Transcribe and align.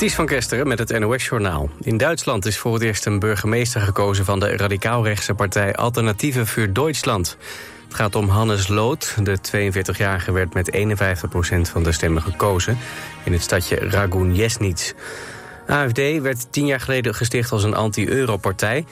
Ties 0.00 0.14
van 0.14 0.26
Kesteren 0.26 0.68
met 0.68 0.78
het 0.78 0.98
NOS-journaal. 0.98 1.70
In 1.80 1.96
Duitsland 1.96 2.46
is 2.46 2.58
voor 2.58 2.74
het 2.74 2.82
eerst 2.82 3.06
een 3.06 3.18
burgemeester 3.18 3.80
gekozen... 3.80 4.24
van 4.24 4.40
de 4.40 4.56
radicaalrechtse 4.56 5.34
partij 5.34 5.74
Alternatieve 5.74 6.46
voor 6.46 6.72
Duitsland. 6.72 7.36
Het 7.84 7.94
gaat 7.94 8.14
om 8.14 8.28
Hannes 8.28 8.68
Lood. 8.68 9.16
De 9.22 9.38
42-jarige 9.38 10.32
werd 10.32 10.54
met 10.54 10.76
51% 10.76 11.60
van 11.60 11.82
de 11.82 11.92
stemmen 11.92 12.22
gekozen... 12.22 12.78
in 13.24 13.32
het 13.32 13.42
stadje 13.42 13.76
Ragun 13.76 14.34
Jesnitz. 14.34 14.92
AFD 15.66 16.20
werd 16.20 16.52
tien 16.52 16.66
jaar 16.66 16.80
geleden 16.80 17.14
gesticht 17.14 17.52
als 17.52 17.64
een 17.64 17.74
anti-euro-partij... 17.74 18.84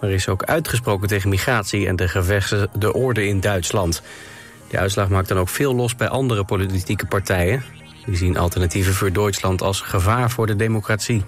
maar 0.00 0.10
is 0.10 0.28
ook 0.28 0.44
uitgesproken 0.44 1.08
tegen 1.08 1.28
migratie 1.28 1.86
en 1.86 1.96
de 1.96 2.08
gevestigde 2.08 2.92
orde 2.92 3.26
in 3.26 3.40
Duitsland. 3.40 4.02
De 4.70 4.78
uitslag 4.78 5.08
maakt 5.08 5.28
dan 5.28 5.38
ook 5.38 5.48
veel 5.48 5.74
los 5.74 5.96
bij 5.96 6.08
andere 6.08 6.44
politieke 6.44 7.06
partijen. 7.06 7.62
Die 8.08 8.16
zien 8.16 8.38
alternatieven 8.38 8.94
voor 8.94 9.12
Duitsland 9.12 9.62
als 9.62 9.80
gevaar 9.80 10.30
voor 10.30 10.46
de 10.46 10.56
democratie. 10.56 11.24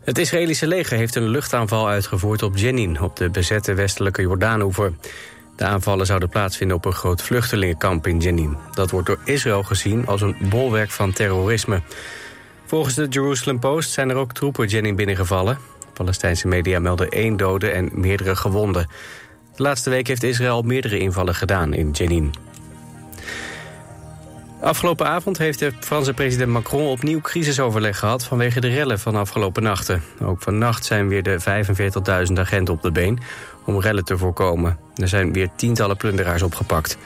Het 0.00 0.18
Israëlische 0.18 0.66
leger 0.66 0.96
heeft 0.96 1.14
een 1.14 1.28
luchtaanval 1.28 1.88
uitgevoerd 1.88 2.42
op 2.42 2.56
Jenin... 2.56 3.00
op 3.00 3.16
de 3.16 3.30
bezette 3.30 3.74
westelijke 3.74 4.22
Jordaanoever. 4.22 4.92
De 5.56 5.64
aanvallen 5.64 6.06
zouden 6.06 6.28
plaatsvinden 6.28 6.76
op 6.76 6.84
een 6.84 6.92
groot 6.92 7.22
vluchtelingenkamp 7.22 8.06
in 8.06 8.18
Jenin. 8.18 8.56
Dat 8.74 8.90
wordt 8.90 9.06
door 9.06 9.18
Israël 9.24 9.62
gezien 9.62 10.06
als 10.06 10.20
een 10.20 10.36
bolwerk 10.40 10.90
van 10.90 11.12
terrorisme. 11.12 11.82
Volgens 12.66 12.94
de 12.94 13.08
Jerusalem 13.08 13.58
Post 13.58 13.90
zijn 13.90 14.10
er 14.10 14.16
ook 14.16 14.32
troepen 14.32 14.66
Jenin 14.66 14.96
binnengevallen. 14.96 15.58
Palestijnse 15.92 16.48
media 16.48 16.78
melden 16.78 17.08
één 17.08 17.36
dode 17.36 17.70
en 17.70 17.90
meerdere 17.94 18.36
gewonden. 18.36 18.88
De 19.56 19.62
laatste 19.62 19.90
week 19.90 20.06
heeft 20.06 20.22
Israël 20.22 20.62
meerdere 20.62 20.98
invallen 20.98 21.34
gedaan 21.34 21.74
in 21.74 21.90
Jenin. 21.90 22.34
Afgelopen 24.60 25.06
avond 25.06 25.38
heeft 25.38 25.58
de 25.58 25.72
Franse 25.80 26.12
president 26.14 26.50
Macron 26.50 26.86
opnieuw 26.86 27.20
crisisoverleg 27.20 27.98
gehad... 27.98 28.24
vanwege 28.24 28.60
de 28.60 28.68
rellen 28.68 28.98
van 28.98 29.16
afgelopen 29.16 29.62
nachten. 29.62 30.02
Ook 30.22 30.42
vannacht 30.42 30.84
zijn 30.84 31.08
weer 31.08 31.22
de 31.22 31.40
45.000 32.28 32.32
agenten 32.34 32.74
op 32.74 32.82
de 32.82 32.90
been 32.90 33.18
om 33.64 33.80
rellen 33.80 34.04
te 34.04 34.18
voorkomen. 34.18 34.78
Er 34.96 35.08
zijn 35.08 35.32
weer 35.32 35.48
tientallen 35.56 35.96
plunderaars 35.96 36.42
opgepakt. 36.42 36.98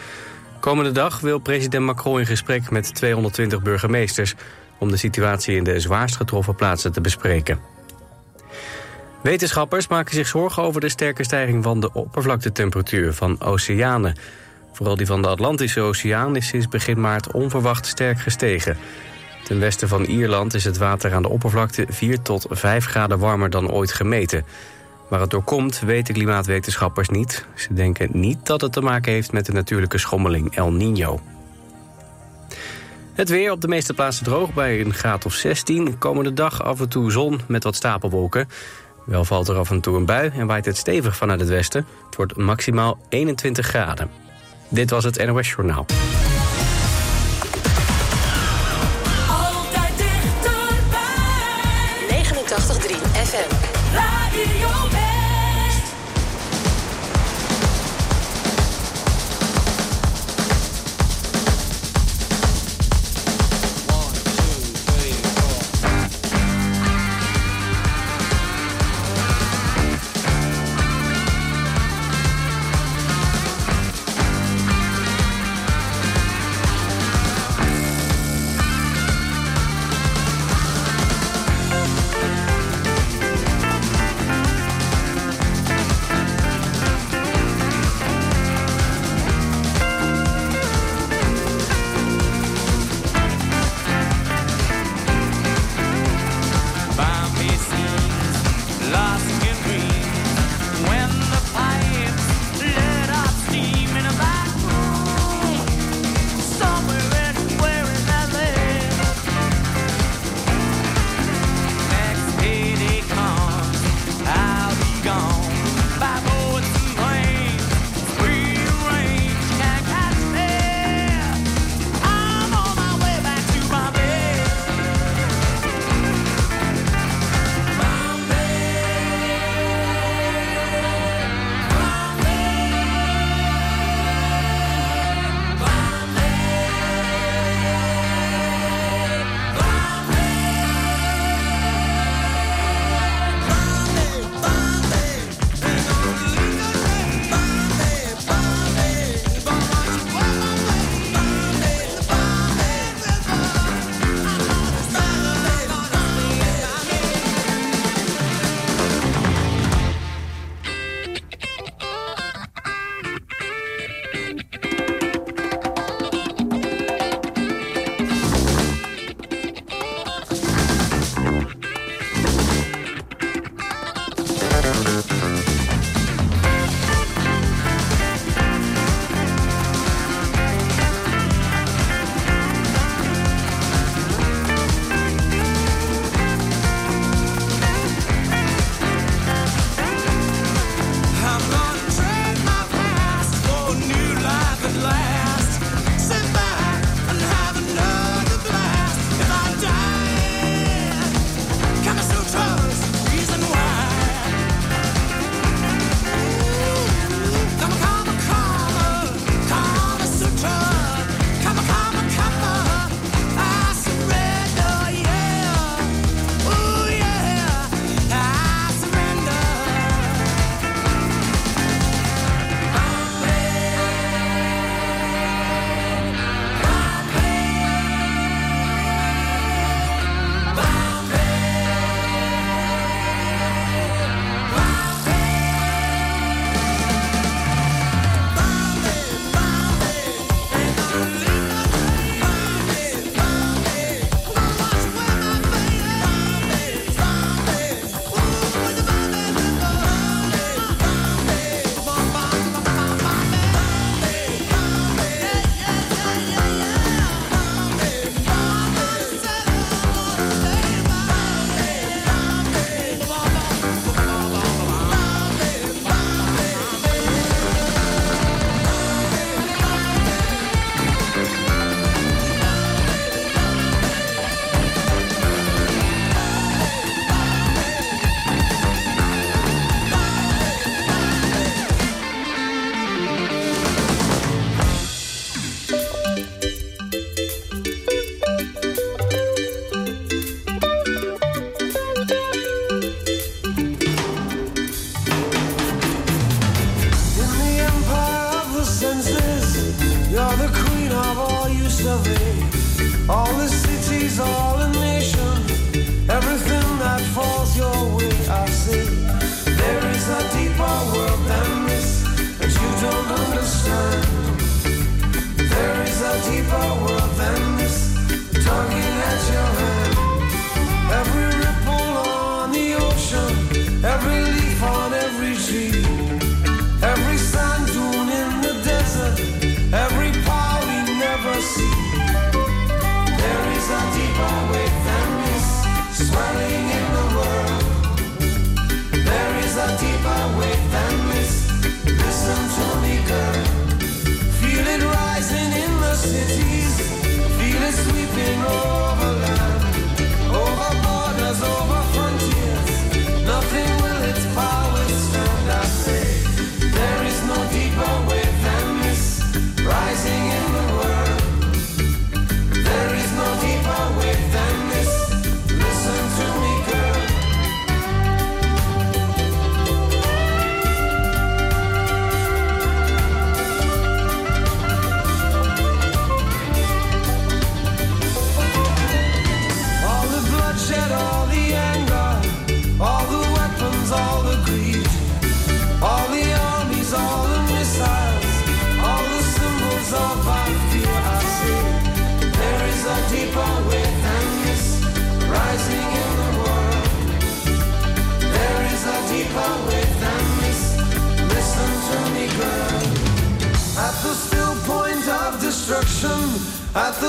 Komende 0.61 0.93
dag 0.93 1.21
wil 1.21 1.39
president 1.39 1.85
Macron 1.85 2.19
in 2.19 2.27
gesprek 2.27 2.71
met 2.71 2.95
220 2.95 3.63
burgemeesters... 3.63 4.35
om 4.79 4.91
de 4.91 4.97
situatie 4.97 5.57
in 5.57 5.65
de 5.65 5.81
zwaarst 5.81 6.17
getroffen 6.17 6.55
plaatsen 6.55 6.93
te 6.93 7.01
bespreken. 7.01 7.59
Wetenschappers 9.23 9.89
maken 9.89 10.15
zich 10.15 10.27
zorgen 10.27 10.63
over 10.63 10.81
de 10.81 10.89
sterke 10.89 11.25
stijging 11.25 11.63
van 11.63 11.81
de 11.81 11.93
oppervlaktetemperatuur 11.93 13.13
van 13.13 13.41
oceanen... 13.41 14.15
Vooral 14.75 14.97
die 14.97 15.07
van 15.07 15.23
de 15.23 15.29
Atlantische 15.29 15.81
Oceaan 15.81 16.37
is 16.37 16.47
sinds 16.47 16.69
begin 16.69 17.01
maart 17.01 17.33
onverwacht 17.33 17.87
sterk 17.87 18.21
gestegen. 18.21 18.77
Ten 19.45 19.61
westen 19.61 19.89
van 19.89 20.05
Ierland 20.05 20.55
is 20.55 20.65
het 20.65 20.79
water 20.79 21.15
aan 21.15 21.23
de 21.23 21.29
oppervlakte 21.29 21.87
4 21.89 22.23
tot 22.23 22.47
5 22.51 22.87
graden 22.87 23.19
warmer 23.19 23.51
dan 23.51 23.71
ooit 23.71 23.93
gemeten. 23.93 24.45
Waar 25.09 25.21
het 25.21 25.31
door 25.31 25.43
komt, 25.43 25.81
weten 25.81 26.15
klimaatwetenschappers 26.15 27.09
niet. 27.09 27.47
Ze 27.55 27.75
denken 27.75 28.09
niet 28.13 28.47
dat 28.47 28.61
het 28.61 28.73
te 28.73 28.81
maken 28.81 29.13
heeft 29.13 29.33
met 29.33 29.47
de 29.47 29.53
natuurlijke 29.53 29.99
schommeling 29.99 30.55
El 30.55 30.73
Niño. 30.73 31.21
Het 33.13 33.29
weer 33.29 33.51
op 33.51 33.61
de 33.61 33.69
meeste 33.69 33.95
plaatsen 33.95 34.25
droog 34.25 34.55
bij 34.55 34.81
een 34.81 34.95
graad 34.95 35.25
of 35.27 35.33
16. 35.33 35.99
Komende 35.99 36.33
dag 36.33 36.63
af 36.63 36.81
en 36.81 36.89
toe 36.89 37.11
zon 37.11 37.41
met 37.47 37.65
wat 37.65 37.75
stapelwolken. 37.75 38.49
Wel 39.07 39.25
valt 39.25 39.49
er 39.49 39.57
af 39.57 39.71
en 39.71 39.81
toe 39.81 39.97
een 39.97 40.07
bui 40.07 40.31
en 40.35 40.47
waait 40.47 40.65
het 40.65 40.77
stevig 40.77 41.17
vanuit 41.17 41.41
het 41.41 41.49
westen. 41.49 41.87
Het 42.07 42.17
wordt 42.17 42.37
maximaal 42.37 42.99
21 43.09 43.67
graden. 43.67 44.24
Dit 44.75 44.91
was 44.91 45.05
het 45.05 45.27
NOS 45.27 45.49
Journaal. 45.49 45.87
Altijd 49.29 49.93
dichterbij. 49.97 51.05
89.3 52.09 52.97
FM. 53.13 53.51
Radio 53.95 55.04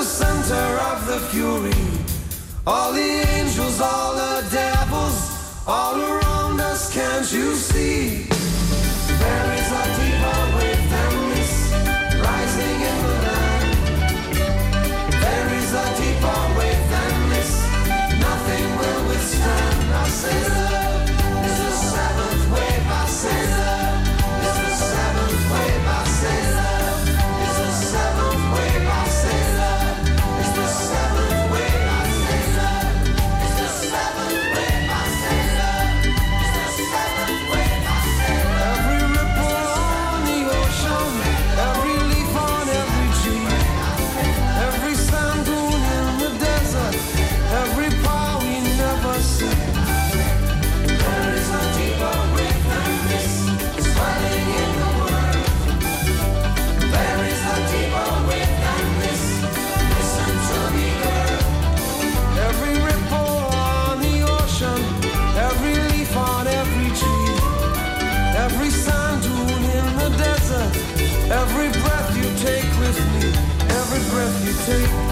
center 0.05 0.67
of 0.91 1.07
the 1.07 1.19
fury. 1.31 1.73
All 2.67 2.93
the 2.93 3.11
angels, 3.35 3.81
all 3.81 4.13
the 4.13 4.47
devils, 4.51 5.17
all 5.67 5.99
around 5.99 6.61
us, 6.61 6.93
can't 6.93 7.31
you 7.33 7.55
see? 7.55 8.27
There 9.19 9.53
is 9.55 9.71
a 9.71 10.14
take, 74.65 75.04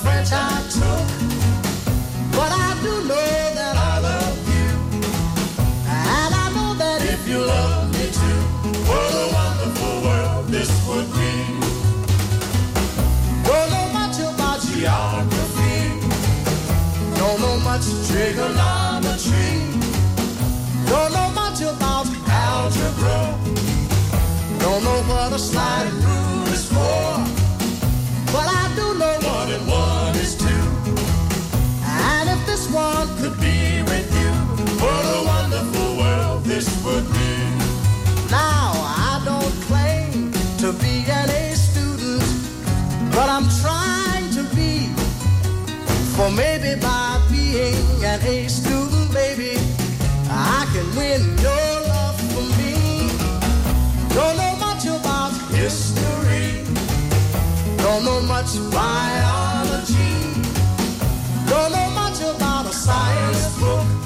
French 0.00 0.30
I 0.32 0.50
took. 0.76 1.06
But 2.36 2.50
I 2.50 2.70
do 2.82 2.92
know 3.08 3.28
that 3.58 3.76
I 3.76 3.94
love 4.08 4.38
you. 4.54 4.70
And 5.86 6.32
I 6.44 6.46
know 6.56 6.74
that 6.82 7.00
if 7.02 7.28
you 7.28 7.38
love 7.38 7.90
me 7.92 8.06
too, 8.20 8.40
what 8.88 9.12
a 9.24 9.26
wonderful 9.38 9.94
world 10.06 10.46
this 10.48 10.70
would 10.88 11.08
be. 11.18 11.32
Don't 13.48 13.68
know 13.74 13.86
much 13.92 14.18
about 14.20 14.58
geography. 14.62 15.76
Don't 17.18 17.38
know 17.40 17.56
much 17.60 17.84
trigonometry. 18.08 19.50
Don't 20.90 21.12
know 21.16 21.28
much 21.40 21.60
about 21.60 22.06
algebra. 22.28 23.18
Don't 24.58 24.82
know 24.84 25.00
what 25.10 25.32
a 25.32 25.38
sliding 25.38 25.91
would 36.84 37.06
be. 37.12 37.32
Now, 38.30 38.72
I 38.74 39.22
don't 39.24 39.54
claim 39.68 40.32
to 40.58 40.72
be 40.82 41.04
an 41.08 41.30
A 41.30 41.54
student, 41.54 42.24
but 43.12 43.28
I'm 43.28 43.46
trying 43.62 44.30
to 44.38 44.42
be. 44.54 44.88
For 46.16 46.30
maybe 46.30 46.80
by 46.80 47.20
being 47.30 48.04
an 48.04 48.20
A 48.22 48.48
student, 48.48 49.12
baby, 49.12 49.54
I 50.28 50.66
can 50.72 50.86
win 50.96 51.22
your 51.38 51.68
love 51.92 52.18
for 52.32 52.46
me. 52.58 53.10
Don't 54.14 54.36
know 54.36 54.54
much 54.56 54.84
about 54.86 55.32
history. 55.54 56.64
Don't 57.78 58.04
know 58.04 58.20
much 58.22 58.52
biology. 58.72 60.14
Don't 61.48 61.70
know 61.70 61.90
much 61.94 62.20
about 62.22 62.66
a 62.66 62.72
science 62.72 63.58
book. 63.58 64.01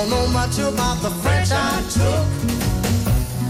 I 0.00 0.04
don't 0.04 0.12
know 0.12 0.26
much 0.28 0.58
about 0.58 1.02
the 1.02 1.10
French 1.20 1.50
I 1.52 1.82
took. 1.92 2.24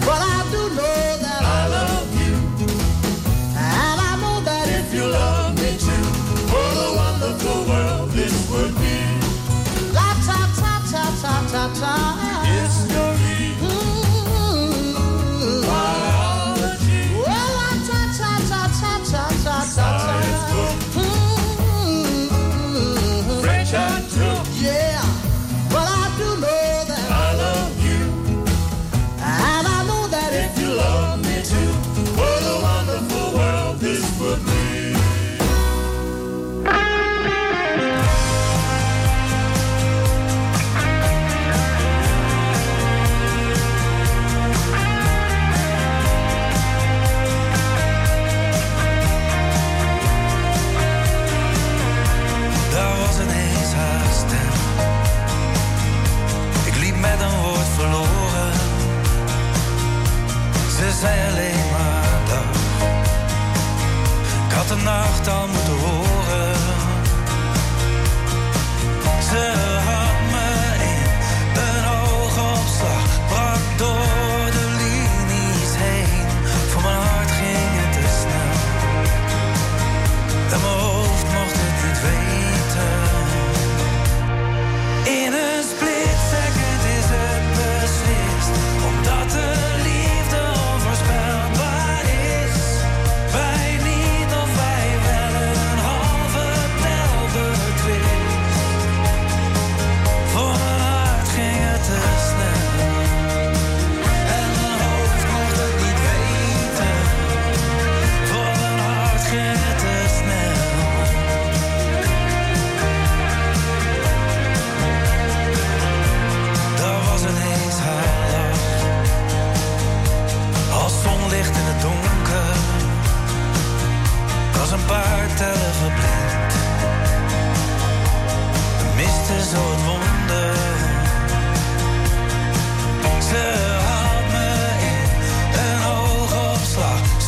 But 0.00 0.20
I 0.20 0.42
do 0.50 0.58
know 0.74 1.16
that 1.22 1.42
I 1.44 1.68
love 1.68 2.10
you. 2.18 2.34
And 3.54 4.00
I 4.00 4.18
know 4.20 4.40
that 4.40 4.66
if 4.66 4.92
you 4.92 5.06
love 5.06 5.54
me 5.54 5.78
too, 5.78 6.06
oh, 6.50 6.58
what 6.58 6.74
a 6.74 6.96
wonderful 7.02 7.58
world 7.70 8.10
this 8.10 8.34
would 8.50 8.74
be. 8.82 8.98
La 9.94 10.10
ta 10.26 10.50
ta 10.58 10.82
ta 10.90 11.04
ta 11.22 11.46
ta 11.52 11.80
ta. 11.80 12.39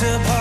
to 0.03 0.32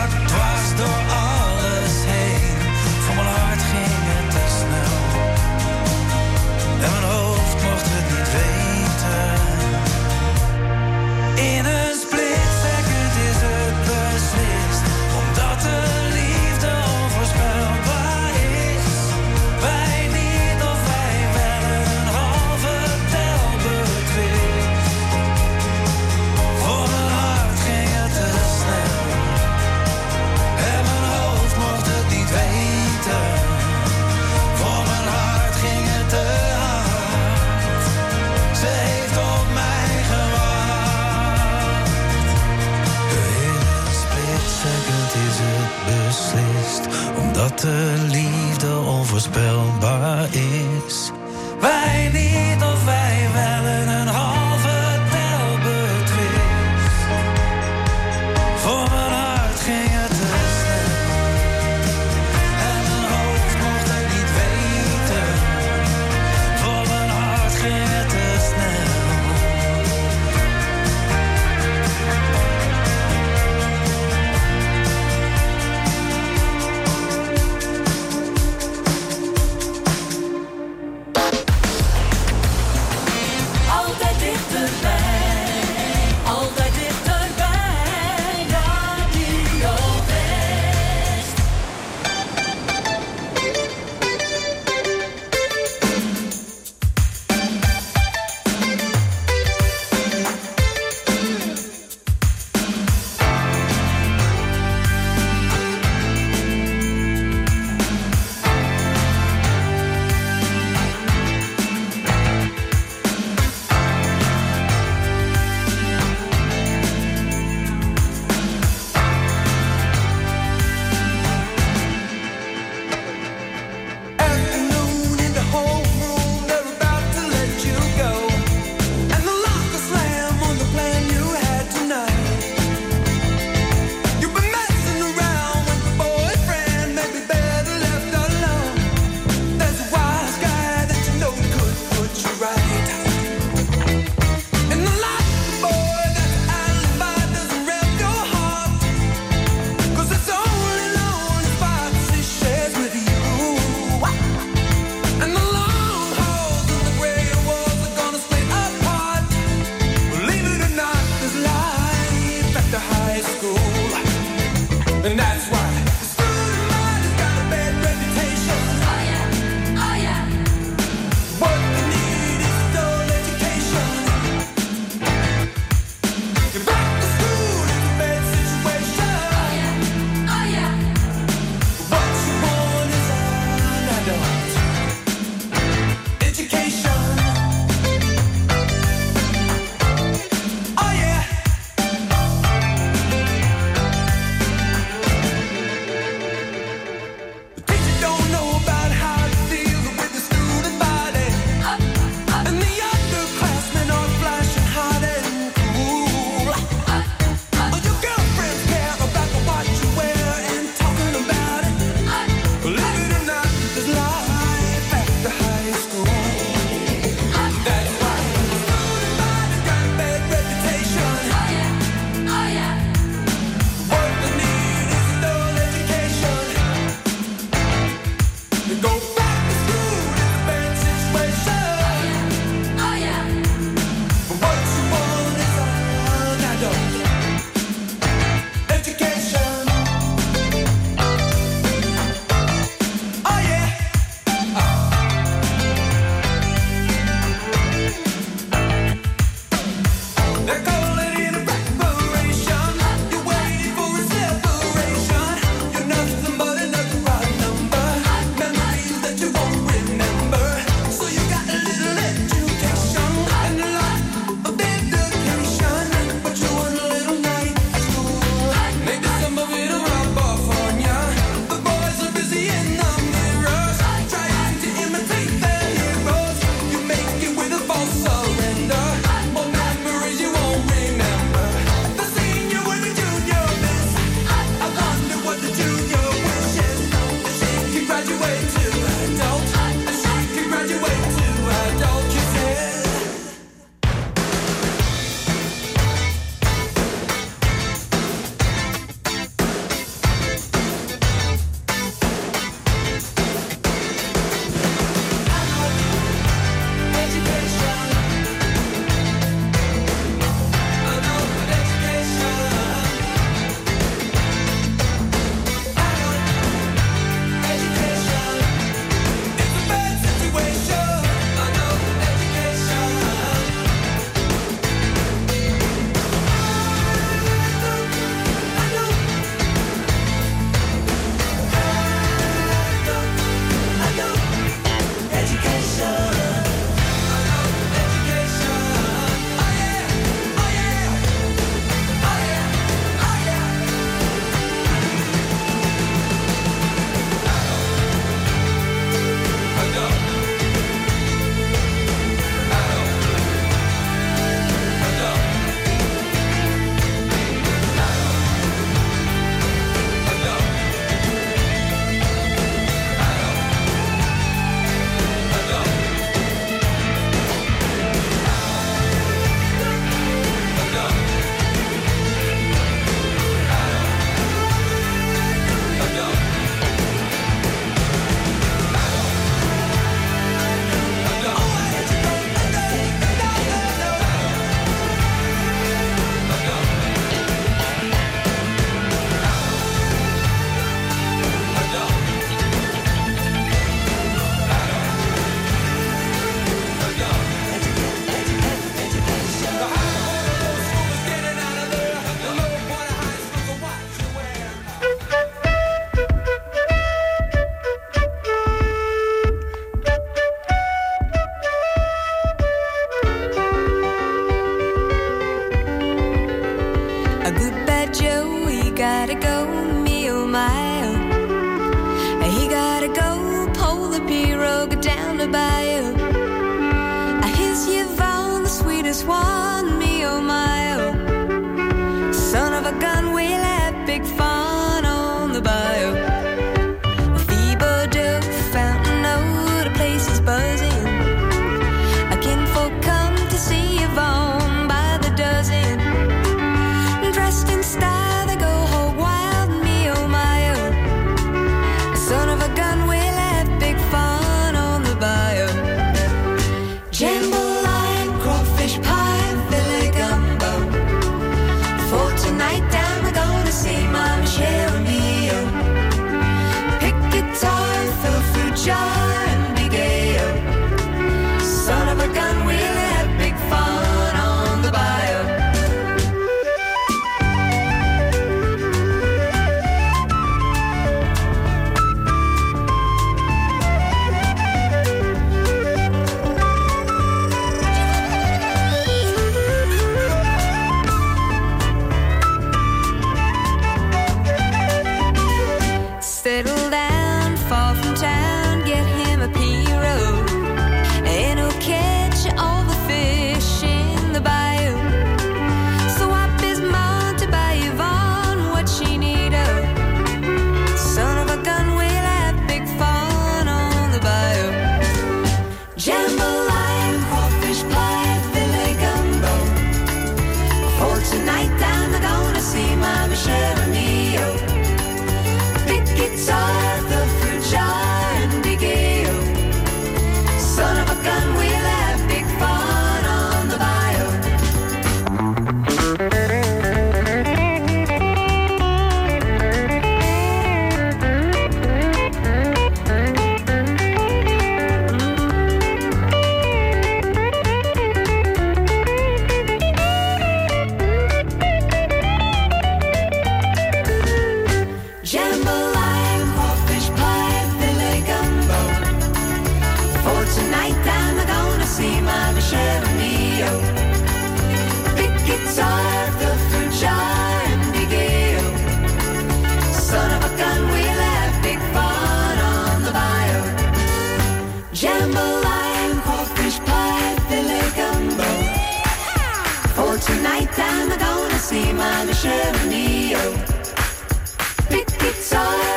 pick 584.69 584.87
Big 584.99 585.33
up. 585.33 585.70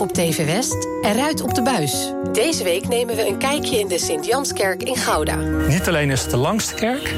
Op 0.00 0.12
TV 0.12 0.46
West, 0.46 0.86
eruit 1.02 1.40
op 1.40 1.54
de 1.54 1.62
buis. 1.62 2.12
Deze 2.32 2.64
week 2.64 2.88
nemen 2.88 3.16
we 3.16 3.26
een 3.26 3.38
kijkje 3.38 3.78
in 3.78 3.88
de 3.88 3.98
Sint-Janskerk 3.98 4.82
in 4.82 4.96
Gouda. 4.96 5.34
Niet 5.68 5.88
alleen 5.88 6.10
is 6.10 6.20
het 6.20 6.30
de 6.30 6.36
langste 6.36 6.74
kerk, 6.74 7.14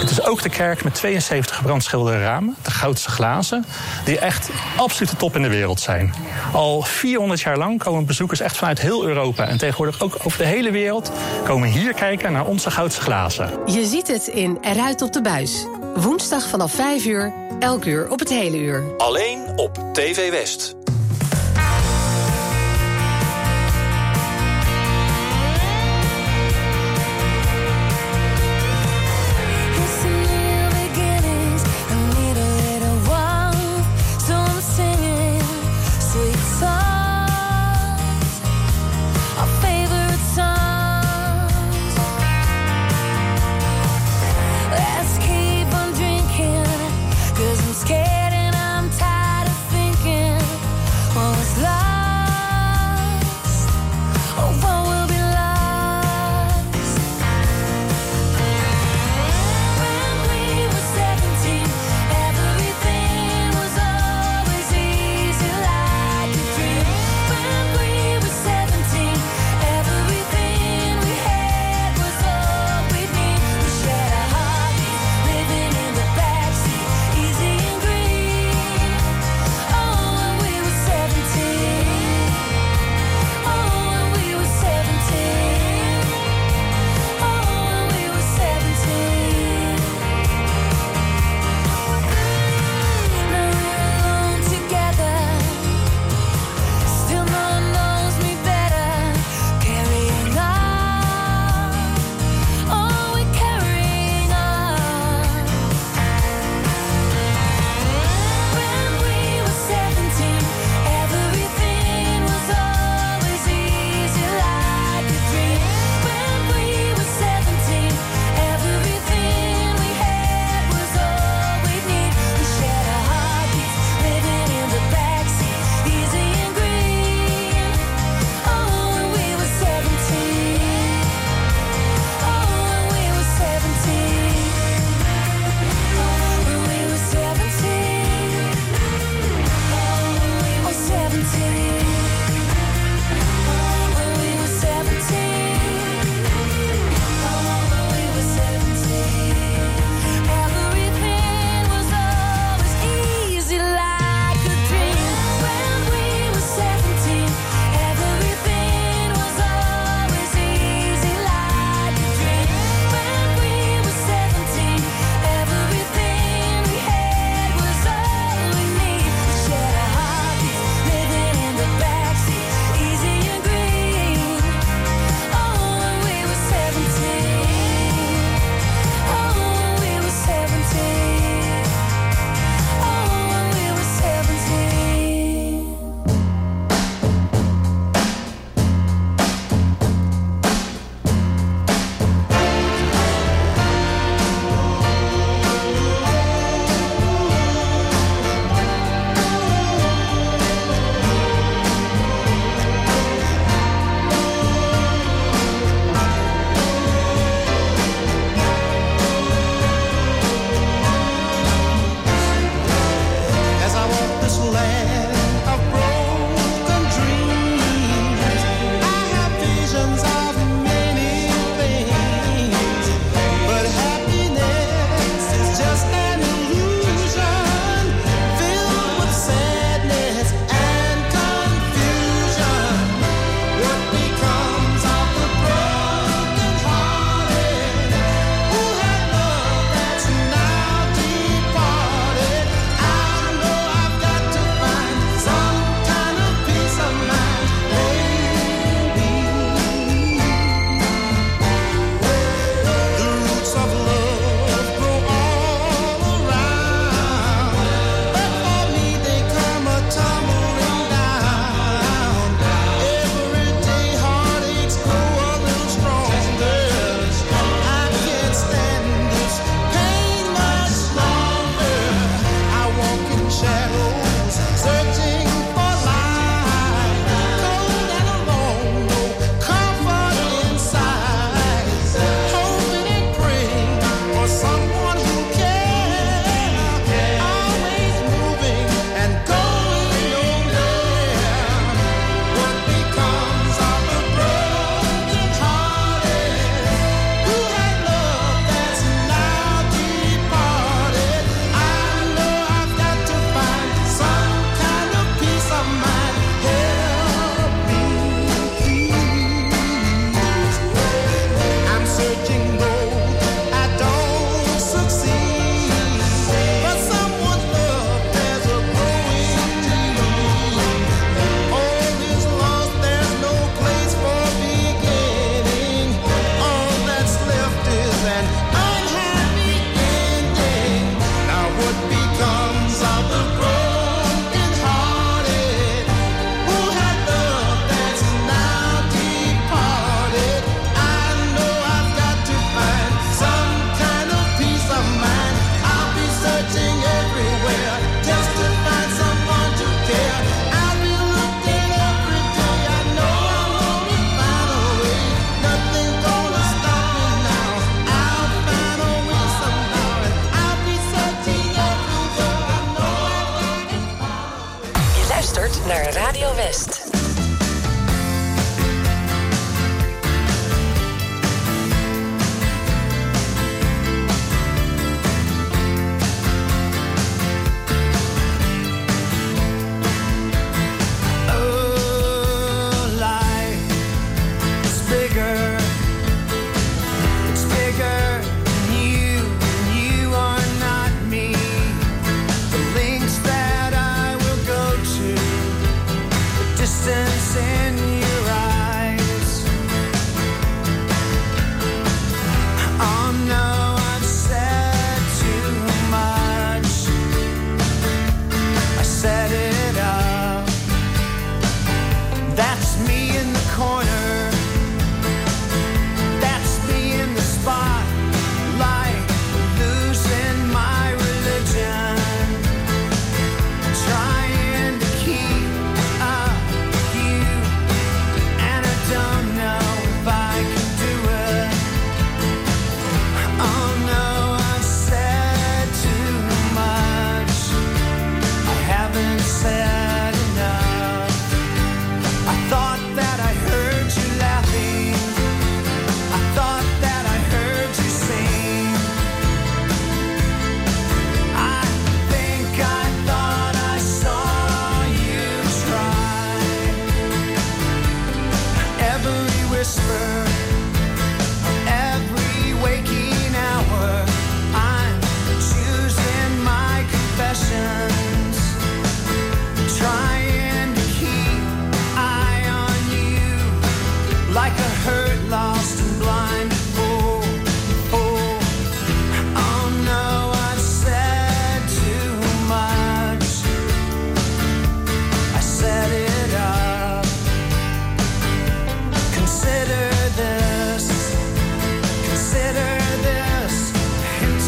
het 0.00 0.10
is 0.10 0.26
ook 0.26 0.42
de 0.42 0.48
kerk 0.48 0.84
met 0.84 0.94
72 0.94 1.56
gebrandschilderde 1.56 2.20
ramen, 2.20 2.56
de 2.62 2.70
goudse 2.70 3.08
glazen, 3.08 3.64
die 4.04 4.18
echt 4.18 4.50
absoluut 4.76 5.10
de 5.10 5.16
top 5.16 5.36
in 5.36 5.42
de 5.42 5.48
wereld 5.48 5.80
zijn. 5.80 6.14
Al 6.52 6.82
400 6.82 7.40
jaar 7.40 7.58
lang 7.58 7.78
komen 7.78 8.06
bezoekers 8.06 8.40
echt 8.40 8.56
vanuit 8.56 8.80
heel 8.80 9.04
Europa 9.04 9.46
en 9.48 9.58
tegenwoordig 9.58 10.02
ook 10.02 10.16
over 10.22 10.38
de 10.38 10.46
hele 10.46 10.70
wereld 10.70 11.12
komen 11.44 11.68
hier 11.68 11.94
kijken 11.94 12.32
naar 12.32 12.46
onze 12.46 12.70
goudse 12.70 13.00
glazen. 13.00 13.50
Je 13.66 13.84
ziet 13.84 14.08
het 14.08 14.26
in 14.26 14.58
Ruit 14.62 15.02
op 15.02 15.12
de 15.12 15.22
Buis. 15.22 15.66
Woensdag 15.94 16.48
vanaf 16.48 16.72
5 16.72 17.04
uur, 17.04 17.32
elk 17.58 17.84
uur 17.84 18.10
op 18.10 18.18
het 18.18 18.28
hele 18.28 18.58
uur. 18.58 18.84
Alleen 18.96 19.52
op 19.56 19.78
TV 19.92 20.30
West. 20.30 20.78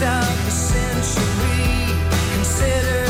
of 0.02 0.44
the 0.44 0.50
century. 0.50 1.94
Consider 2.34 3.01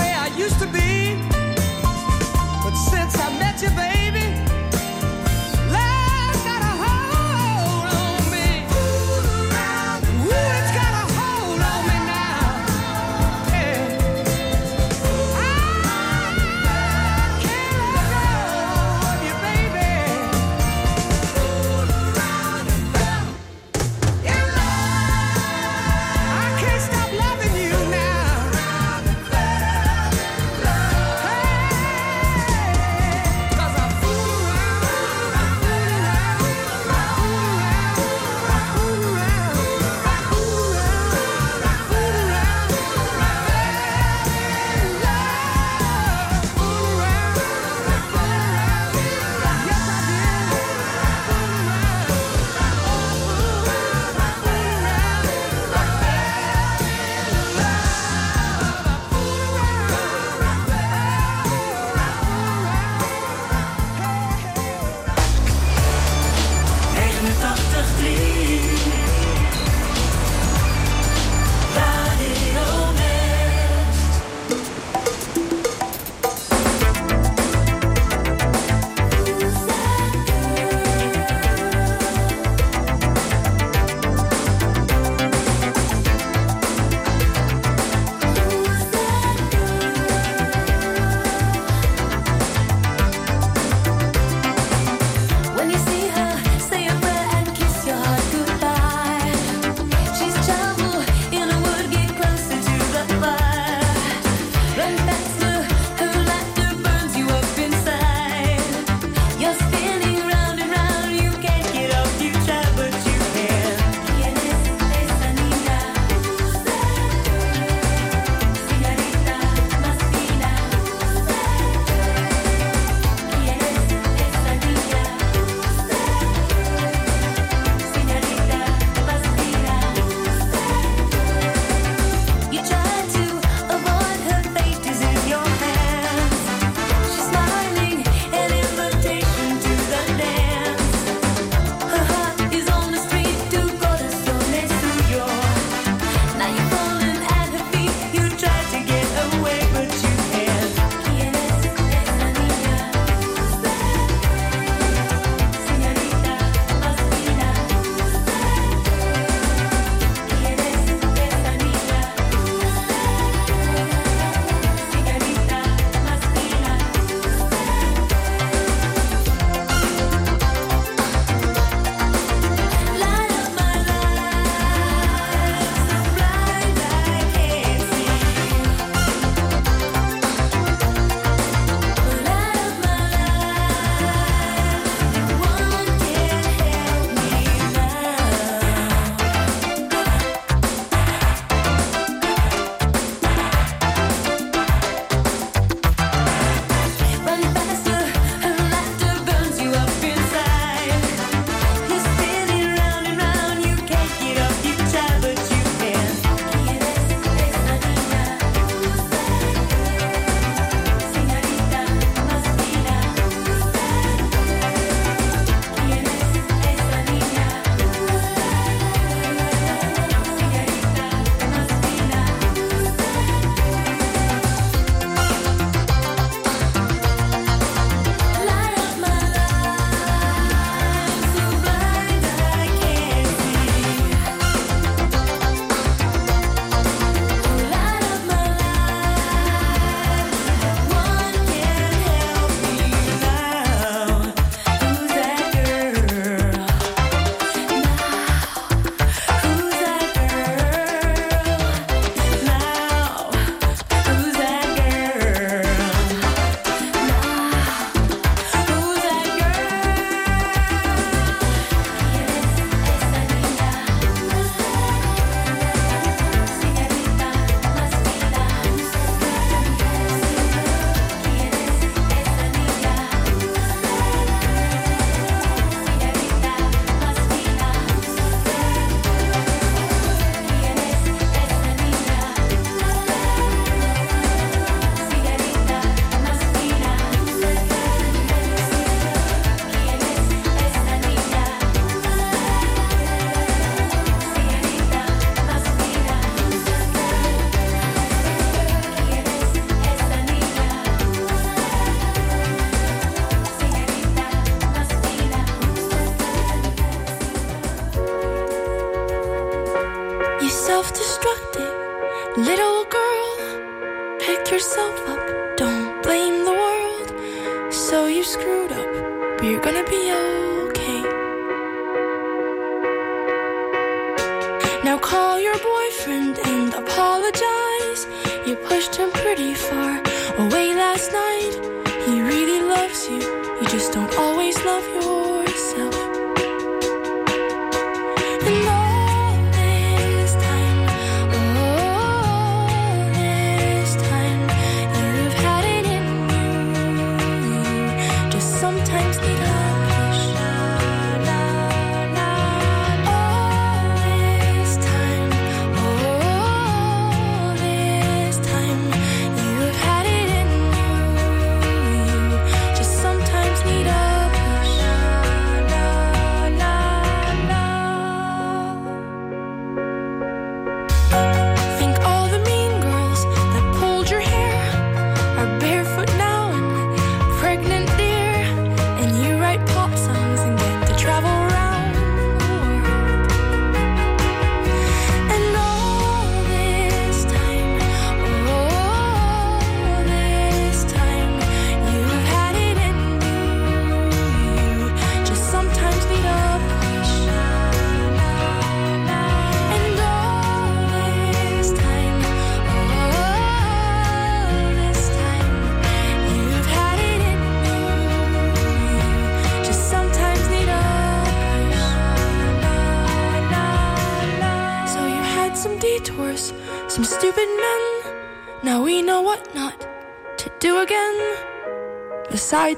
way 0.00 0.12
I 0.12 0.28
used 0.44 0.58
to 0.60 0.66
be. 0.66 1.16
But 2.64 2.74
since 2.90 3.14
I 3.26 3.28
met 3.38 3.62
you, 3.62 3.70
baby. 3.70 3.99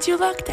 you 0.07 0.17
locked 0.17 0.52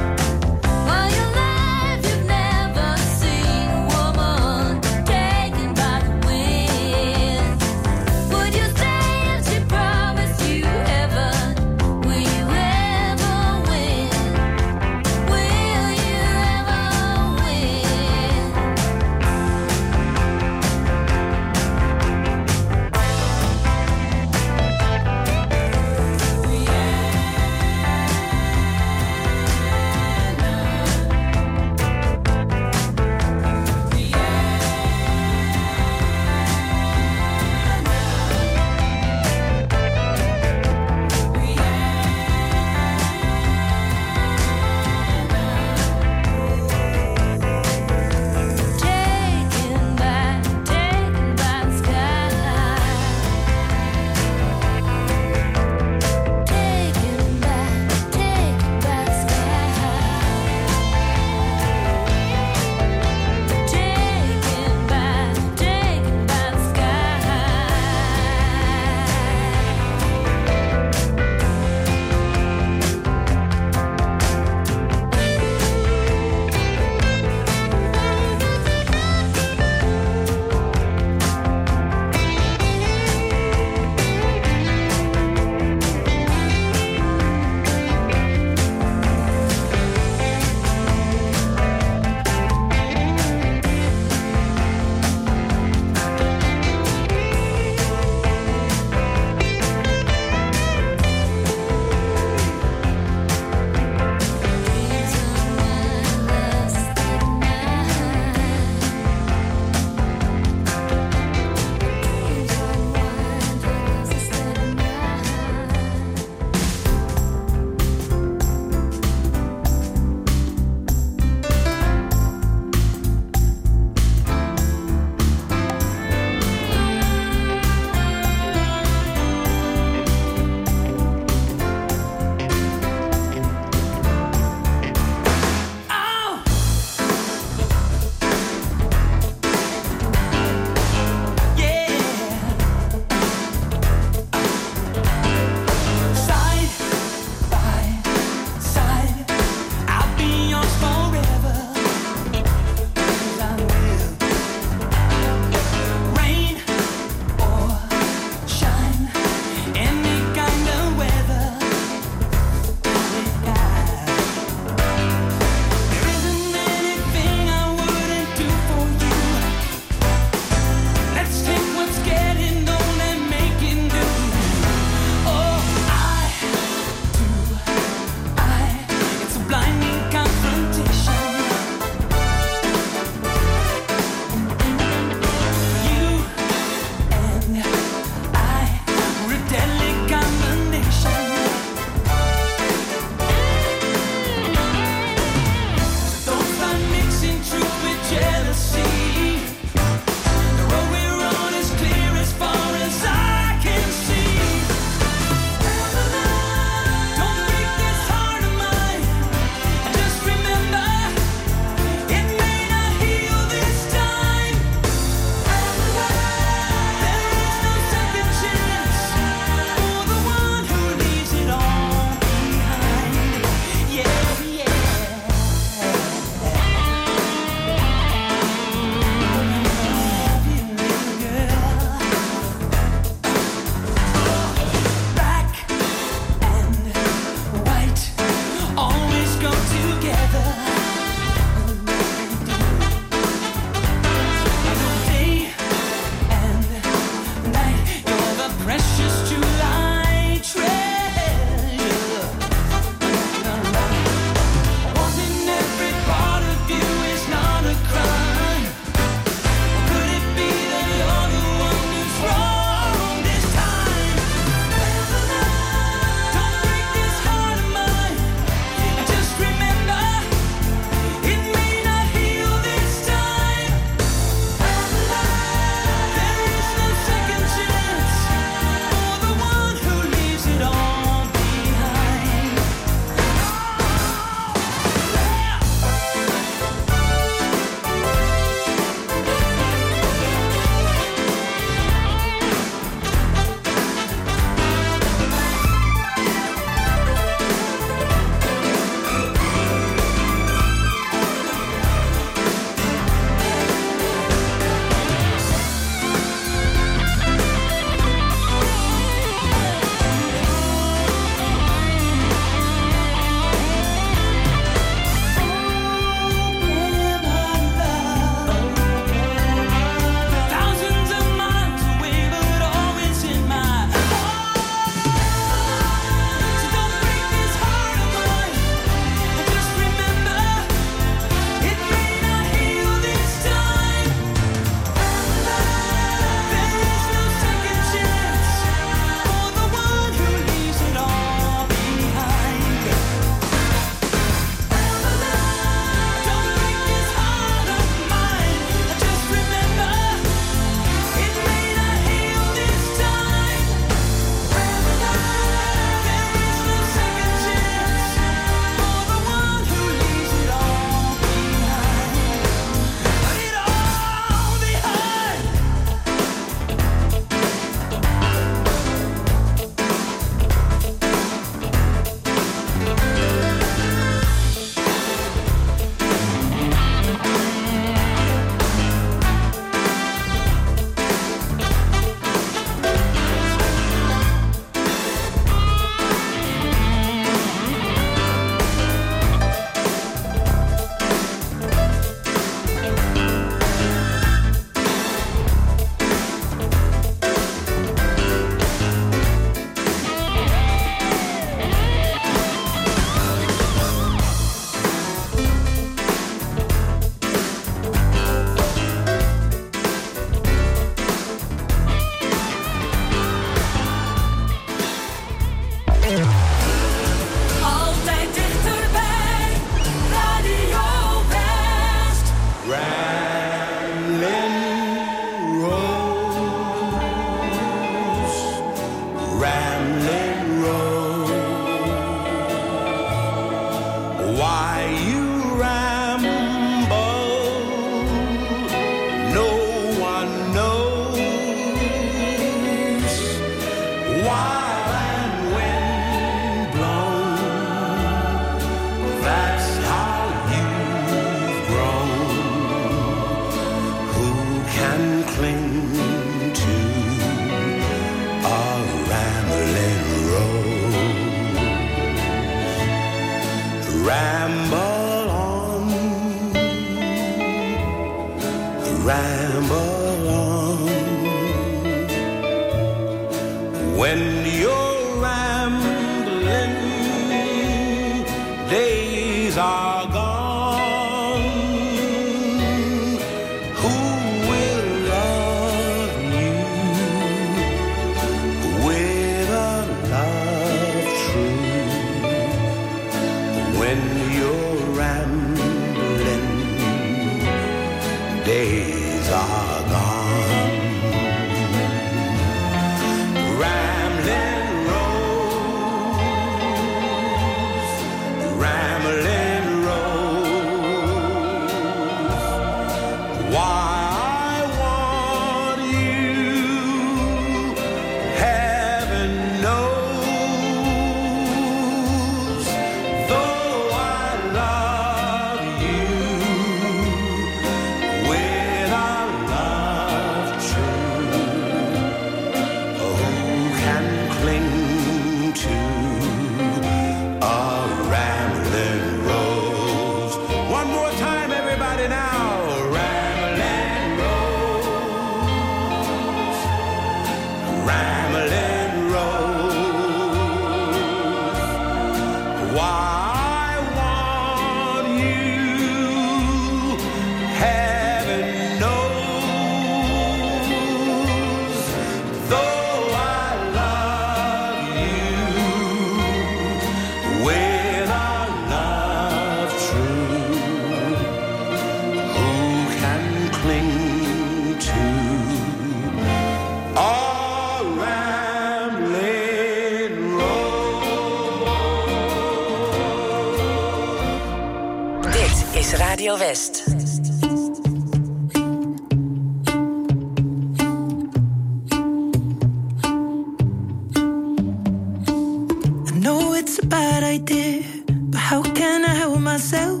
Know 596.22 596.54
it's 596.54 596.78
a 596.78 596.86
bad 596.86 597.24
idea, 597.24 597.82
but 598.06 598.38
how 598.38 598.62
can 598.62 599.04
I 599.04 599.14
help 599.14 599.40
myself? 599.40 600.00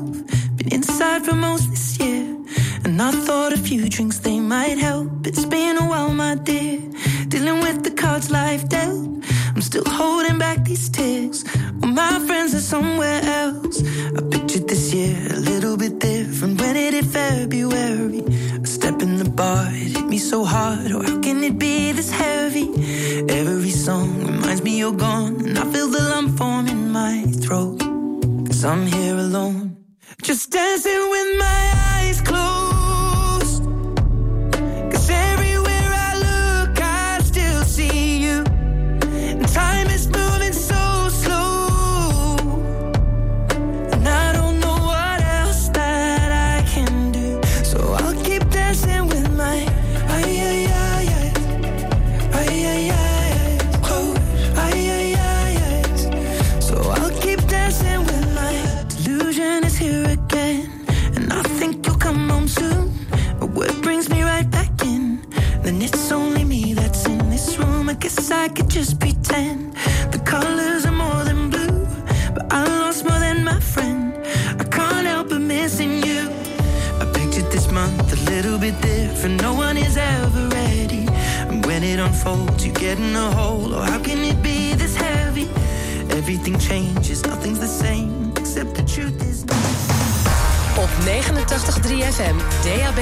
Been 0.56 0.72
inside 0.72 1.24
for 1.24 1.34
most 1.34 1.68
this 1.70 1.98
year, 1.98 2.24
and 2.84 3.02
I 3.02 3.10
thought 3.10 3.52
a 3.52 3.56
few 3.56 3.88
drinks 3.88 4.18
they 4.18 4.38
might 4.38 4.78
help. 4.78 5.26
It's 5.26 5.44
been 5.44 5.76
a 5.78 5.84
while, 5.84 6.14
my 6.14 6.36
dear, 6.36 6.78
dealing 7.26 7.60
with 7.60 7.82
the 7.82 7.90
cards 7.90 8.30
life 8.30 8.68
dealt. 8.68 9.08
I'm 9.54 9.62
still 9.62 9.84
holding 9.84 10.38
back 10.38 10.64
these 10.64 10.88
tears. 10.88 11.44
Well, 11.80 11.90
my 11.90 12.20
friends 12.26 12.54
are 12.54 12.66
somewhere 12.74 13.20
else. 13.24 13.82
I 14.16 14.20
pictured 14.30 14.68
this 14.68 14.94
year 14.94 15.16
a 15.30 15.40
little 15.40 15.76
bit 15.76 15.98
different 15.98 16.60
when 16.60 16.76
it 16.76 17.04
February. 17.04 18.22
It 19.40 19.96
hit 19.96 20.06
me 20.06 20.18
so 20.18 20.44
hard. 20.44 20.92
Or 20.92 21.02
how 21.02 21.20
can 21.20 21.42
it 21.42 21.58
be 21.58 21.92
this 21.92 22.10
heavy? 22.10 22.68
Every 23.28 23.70
song 23.70 24.24
reminds 24.26 24.62
me 24.62 24.78
you're 24.78 24.92
gone, 24.92 25.36
and 25.46 25.58
I 25.58 25.64
feel 25.72 25.88
the 25.88 26.02
lump 26.02 26.36
form 26.38 26.66
in 26.68 26.90
my 26.90 27.24
throat. 27.42 27.80
Cause 28.46 28.64
I'm 28.64 28.86
here 28.86 29.16
alone, 29.16 29.76
just 30.22 30.50
dancing 30.50 31.10
with 31.10 31.38
my 31.38 31.72
eyes 31.86 32.01
I 68.32 68.48
could 68.48 68.70
just 68.70 68.98
pretend 68.98 69.74
the 70.10 70.18
colors 70.24 70.86
are 70.86 70.92
more 70.92 71.24
than 71.24 71.50
blue, 71.50 71.86
but 72.34 72.52
I 72.52 72.64
lost 72.66 73.04
more 73.04 73.18
than 73.18 73.44
my 73.44 73.60
friend. 73.60 74.14
I 74.58 74.64
can't 74.64 75.06
help 75.06 75.28
but 75.28 75.40
missing 75.40 76.02
you. 76.02 76.30
I 77.00 77.04
pictured 77.12 77.50
this 77.52 77.70
month 77.70 78.12
a 78.12 78.30
little 78.30 78.58
bit 78.58 78.80
different. 78.80 79.42
No 79.42 79.54
one 79.54 79.76
is 79.76 79.96
ever 79.96 80.48
ready. 80.48 81.06
And 81.48 81.64
when 81.66 81.82
it 81.82 81.98
unfolds, 81.98 82.64
you 82.64 82.72
get 82.72 82.98
in 82.98 83.14
a 83.14 83.30
hole. 83.32 83.74
Oh, 83.74 83.82
how 83.82 84.00
can 84.00 84.18
it 84.18 84.42
be 84.42 84.74
this 84.74 84.96
heavy? 84.96 85.48
Everything 86.10 86.58
changes, 86.58 87.24
nothing's 87.24 87.60
the 87.60 87.72
same. 87.84 88.32
Except 88.36 88.74
the 88.74 88.84
truth 88.84 89.20
is 89.22 89.44
Op 90.78 90.88
89.3 91.04 92.02
FM, 92.16 92.36
DAB+, 92.64 92.98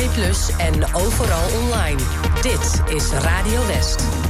en 0.59 0.95
overal 0.95 1.49
online. 1.63 2.01
Dit 2.43 2.83
is 2.95 3.11
Radio 3.11 3.67
West. 3.67 4.30